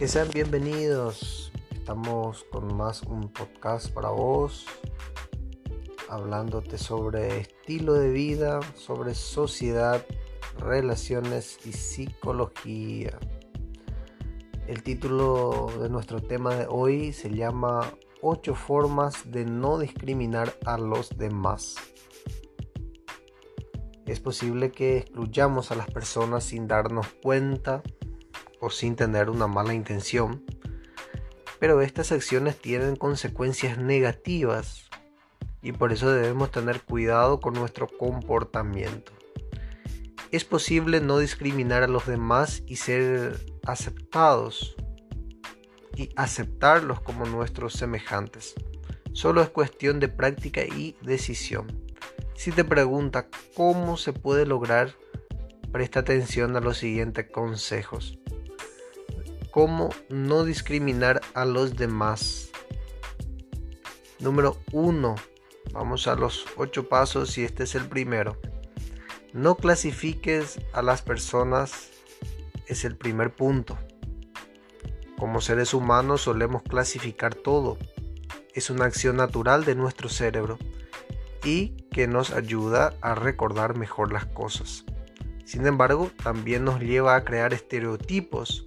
[0.00, 1.52] Que sean bienvenidos.
[1.70, 4.64] Estamos con más un podcast para vos,
[6.08, 10.02] hablándote sobre estilo de vida, sobre sociedad,
[10.58, 13.18] relaciones y psicología.
[14.66, 17.92] El título de nuestro tema de hoy se llama
[18.22, 21.74] 8 formas de no discriminar a los demás.
[24.06, 27.82] Es posible que excluyamos a las personas sin darnos cuenta
[28.60, 30.44] o sin tener una mala intención,
[31.58, 34.88] pero estas acciones tienen consecuencias negativas
[35.62, 39.12] y por eso debemos tener cuidado con nuestro comportamiento.
[40.30, 44.76] Es posible no discriminar a los demás y ser aceptados
[45.96, 48.54] y aceptarlos como nuestros semejantes.
[49.12, 51.66] Solo es cuestión de práctica y decisión.
[52.36, 54.94] Si te pregunta cómo se puede lograr,
[55.72, 58.19] presta atención a los siguientes consejos.
[59.50, 62.50] Cómo no discriminar a los demás.
[64.20, 65.16] Número 1.
[65.72, 68.36] Vamos a los 8 pasos y este es el primero.
[69.32, 71.90] No clasifiques a las personas
[72.66, 73.76] es el primer punto.
[75.18, 77.76] Como seres humanos solemos clasificar todo.
[78.54, 80.58] Es una acción natural de nuestro cerebro
[81.44, 84.84] y que nos ayuda a recordar mejor las cosas.
[85.44, 88.66] Sin embargo, también nos lleva a crear estereotipos.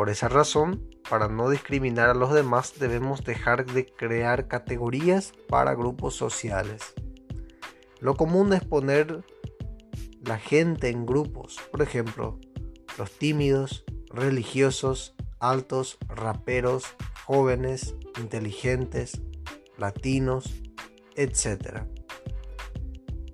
[0.00, 5.74] Por esa razón, para no discriminar a los demás debemos dejar de crear categorías para
[5.74, 6.94] grupos sociales.
[7.98, 9.22] Lo común es poner
[10.22, 12.40] la gente en grupos, por ejemplo,
[12.96, 16.84] los tímidos, religiosos, altos, raperos,
[17.26, 19.20] jóvenes, inteligentes,
[19.76, 20.62] latinos,
[21.14, 21.82] etc.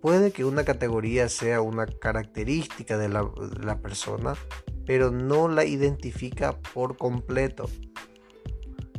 [0.03, 4.35] Puede que una categoría sea una característica de la, de la persona,
[4.87, 7.69] pero no la identifica por completo.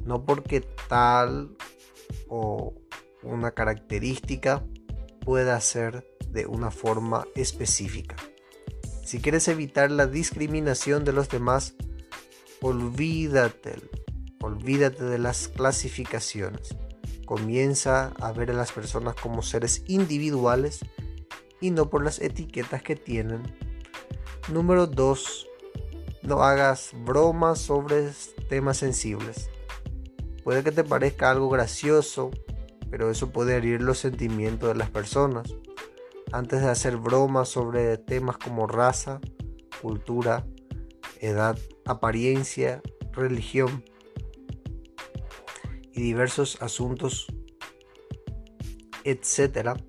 [0.05, 1.55] No porque tal
[2.27, 2.73] o
[3.23, 4.63] una característica
[5.21, 8.15] pueda ser de una forma específica.
[9.03, 11.75] Si quieres evitar la discriminación de los demás,
[12.61, 13.75] olvídate,
[14.41, 16.75] olvídate de las clasificaciones.
[17.25, 20.79] Comienza a ver a las personas como seres individuales
[21.61, 23.43] y no por las etiquetas que tienen.
[24.49, 25.46] Número 2.
[26.27, 28.09] No hagas bromas sobre
[28.49, 29.49] temas sensibles.
[30.43, 32.31] Puede que te parezca algo gracioso,
[32.91, 35.55] pero eso puede herir los sentimientos de las personas
[36.33, 39.21] antes de hacer bromas sobre temas como raza,
[39.81, 40.45] cultura,
[41.21, 42.81] edad, apariencia,
[43.13, 43.85] religión
[45.93, 47.27] y diversos asuntos,
[49.05, 49.79] etc.,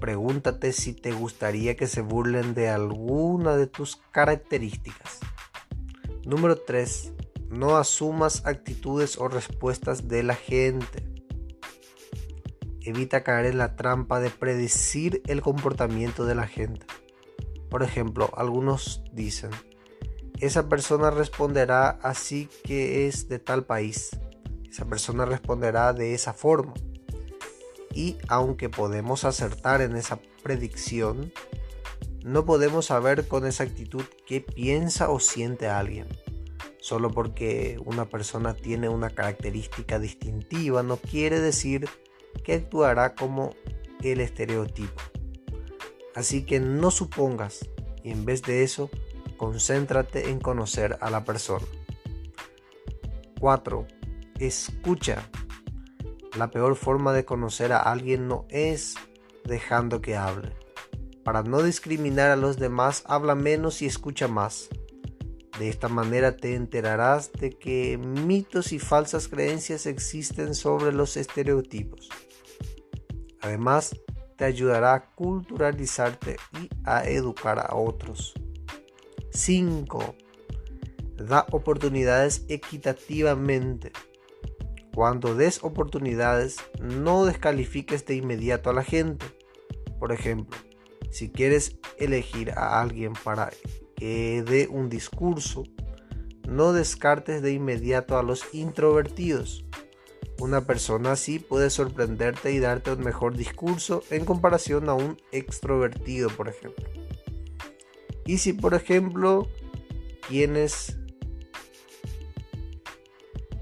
[0.00, 5.18] pregúntate si te gustaría que se burlen de alguna de tus características.
[6.24, 7.12] Número 3.
[7.50, 11.04] No asumas actitudes o respuestas de la gente.
[12.80, 16.86] Evita caer en la trampa de predecir el comportamiento de la gente.
[17.68, 19.50] Por ejemplo, algunos dicen,
[20.38, 24.10] esa persona responderá así que es de tal país.
[24.70, 26.72] Esa persona responderá de esa forma.
[27.94, 31.32] Y aunque podemos acertar en esa predicción,
[32.24, 36.06] no podemos saber con exactitud qué piensa o siente alguien.
[36.80, 41.88] Solo porque una persona tiene una característica distintiva no quiere decir
[42.44, 43.54] que actuará como
[44.02, 45.00] el estereotipo.
[46.14, 47.68] Así que no supongas
[48.02, 48.90] y en vez de eso,
[49.36, 51.66] concéntrate en conocer a la persona.
[53.40, 53.86] 4.
[54.38, 55.28] Escucha.
[56.36, 58.94] La peor forma de conocer a alguien no es
[59.44, 60.52] dejando que hable.
[61.24, 64.68] Para no discriminar a los demás, habla menos y escucha más.
[65.58, 72.08] De esta manera te enterarás de que mitos y falsas creencias existen sobre los estereotipos.
[73.40, 73.94] Además,
[74.36, 78.34] te ayudará a culturalizarte y a educar a otros.
[79.30, 80.16] 5.
[81.16, 83.92] Da oportunidades equitativamente.
[84.94, 89.26] Cuando des oportunidades, no descalifiques de inmediato a la gente.
[89.98, 90.58] Por ejemplo,
[91.12, 93.52] si quieres elegir a alguien para
[93.96, 95.64] que dé un discurso,
[96.48, 99.64] no descartes de inmediato a los introvertidos.
[100.40, 106.30] Una persona así puede sorprenderte y darte un mejor discurso en comparación a un extrovertido,
[106.30, 106.84] por ejemplo.
[108.24, 109.48] Y si, por ejemplo,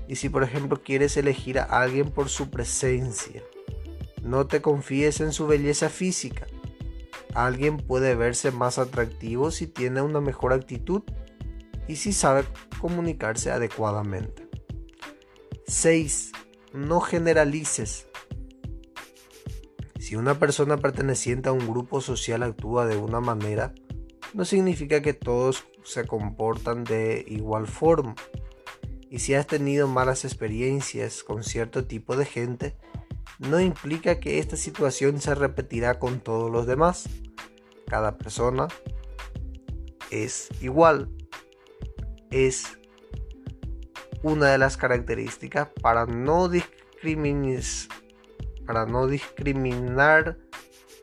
[0.08, 3.42] y si por ejemplo quieres elegir a alguien por su presencia,
[4.22, 6.46] no te confíes en su belleza física.
[7.34, 11.02] Alguien puede verse más atractivo si tiene una mejor actitud
[11.86, 12.44] y si sabe
[12.80, 14.48] comunicarse adecuadamente.
[15.66, 16.32] 6.
[16.72, 18.06] No generalices.
[19.98, 23.74] Si una persona perteneciente a un grupo social actúa de una manera,
[24.34, 28.14] no significa que todos se comportan de igual forma.
[29.08, 32.76] Y si has tenido malas experiencias con cierto tipo de gente,
[33.38, 37.08] no implica que esta situación se repetirá con todos los demás.
[37.86, 38.68] Cada persona
[40.10, 41.10] es igual.
[42.30, 42.78] Es
[44.22, 46.50] una de las características para no
[48.66, 50.36] para no discriminar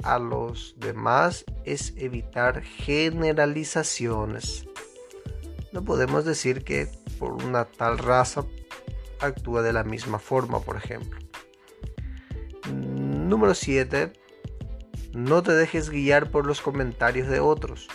[0.03, 4.67] a los demás es evitar generalizaciones.
[5.71, 6.87] No podemos decir que
[7.19, 8.45] por una tal raza
[9.19, 11.26] actúa de la misma forma, por ejemplo.
[13.27, 14.13] Número 7.
[15.13, 17.89] No te dejes guiar por los comentarios de otros.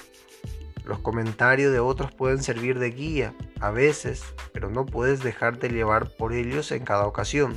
[0.85, 6.11] Los comentarios de otros pueden servir de guía a veces, pero no puedes dejarte llevar
[6.11, 7.55] por ellos en cada ocasión.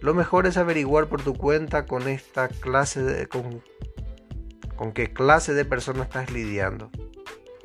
[0.00, 3.64] Lo mejor es averiguar por tu cuenta con esta clase de con,
[4.76, 6.92] con qué clase de persona estás lidiando.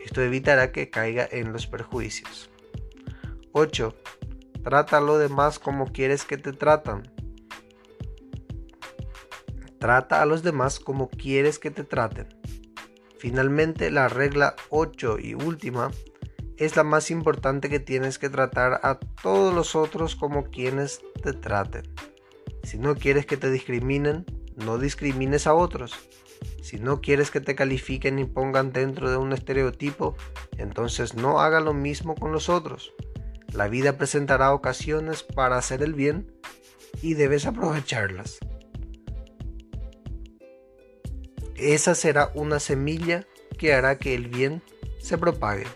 [0.03, 2.49] Esto evitará que caiga en los perjuicios.
[3.51, 3.95] 8.
[4.63, 7.03] Trata a demás como quieres que te tratan.
[9.81, 12.27] Trata a los demás como quieres que te traten.
[13.17, 15.89] Finalmente, la regla 8 y última
[16.57, 21.33] es la más importante que tienes que tratar a todos los otros como quienes te
[21.33, 21.81] traten.
[22.61, 24.23] Si no quieres que te discriminen,
[24.55, 25.93] no discrimines a otros.
[26.61, 30.15] Si no quieres que te califiquen y pongan dentro de un estereotipo,
[30.59, 32.93] entonces no haga lo mismo con los otros.
[33.51, 36.31] La vida presentará ocasiones para hacer el bien
[37.01, 38.37] y debes aprovecharlas.
[41.61, 43.27] Esa será una semilla
[43.59, 44.63] que hará que el bien
[44.99, 45.67] se propague.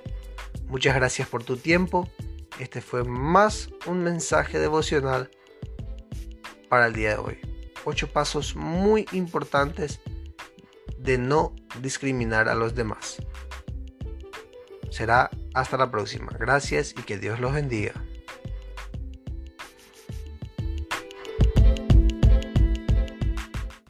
[0.65, 2.09] Muchas gracias por tu tiempo.
[2.59, 5.29] Este fue más un mensaje devocional
[6.69, 7.37] para el día de hoy.
[7.83, 10.01] Ocho pasos muy importantes
[10.97, 13.17] de no discriminar a los demás.
[14.89, 16.31] Será hasta la próxima.
[16.39, 18.04] Gracias y que Dios los bendiga.